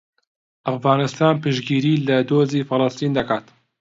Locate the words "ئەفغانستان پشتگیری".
0.67-1.93